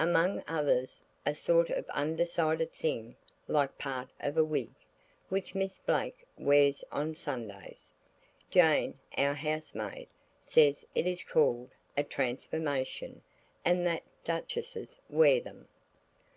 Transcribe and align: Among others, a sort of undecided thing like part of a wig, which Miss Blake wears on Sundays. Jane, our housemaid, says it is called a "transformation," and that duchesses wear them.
Among 0.00 0.42
others, 0.48 1.04
a 1.24 1.32
sort 1.32 1.70
of 1.70 1.88
undecided 1.90 2.72
thing 2.74 3.14
like 3.46 3.78
part 3.78 4.10
of 4.18 4.36
a 4.36 4.42
wig, 4.42 4.70
which 5.28 5.54
Miss 5.54 5.78
Blake 5.78 6.26
wears 6.36 6.82
on 6.90 7.14
Sundays. 7.14 7.94
Jane, 8.50 8.98
our 9.16 9.34
housemaid, 9.34 10.08
says 10.40 10.84
it 10.96 11.06
is 11.06 11.22
called 11.22 11.70
a 11.96 12.02
"transformation," 12.02 13.22
and 13.64 13.86
that 13.86 14.02
duchesses 14.24 14.98
wear 15.08 15.40
them. 15.40 15.68